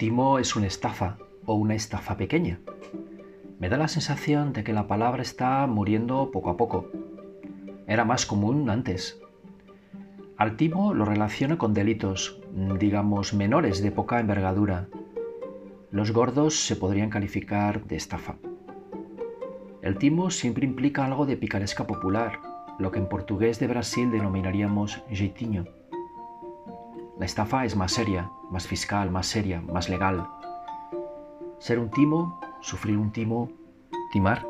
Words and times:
timo 0.00 0.38
es 0.38 0.56
una 0.56 0.66
estafa 0.66 1.18
o 1.44 1.56
una 1.56 1.74
estafa 1.74 2.16
pequeña. 2.16 2.58
Me 3.58 3.68
da 3.68 3.76
la 3.76 3.86
sensación 3.86 4.54
de 4.54 4.64
que 4.64 4.72
la 4.72 4.86
palabra 4.86 5.20
está 5.20 5.66
muriendo 5.66 6.30
poco 6.30 6.48
a 6.48 6.56
poco. 6.56 6.90
Era 7.86 8.06
más 8.06 8.24
común 8.24 8.70
antes. 8.70 9.20
Al 10.38 10.56
timo 10.56 10.94
lo 10.94 11.04
relaciono 11.04 11.58
con 11.58 11.74
delitos, 11.74 12.40
digamos, 12.78 13.34
menores 13.34 13.82
de 13.82 13.92
poca 13.92 14.20
envergadura. 14.20 14.88
Los 15.90 16.12
gordos 16.12 16.64
se 16.64 16.76
podrían 16.76 17.10
calificar 17.10 17.84
de 17.84 17.96
estafa. 17.96 18.36
El 19.82 19.98
timo 19.98 20.30
siempre 20.30 20.64
implica 20.64 21.04
algo 21.04 21.26
de 21.26 21.36
picaresca 21.36 21.86
popular, 21.86 22.40
lo 22.78 22.90
que 22.90 23.00
en 23.00 23.06
portugués 23.10 23.60
de 23.60 23.66
Brasil 23.66 24.10
denominaríamos 24.10 25.02
jeitinho. 25.10 25.66
La 27.20 27.26
estafa 27.26 27.66
es 27.66 27.76
más 27.76 27.92
seria, 27.92 28.30
más 28.50 28.66
fiscal, 28.66 29.10
más 29.10 29.26
seria, 29.26 29.60
más 29.60 29.90
legal. 29.90 30.26
Ser 31.58 31.78
un 31.78 31.90
timo, 31.90 32.40
sufrir 32.62 32.96
un 32.96 33.12
timo, 33.12 33.50
timar, 34.10 34.46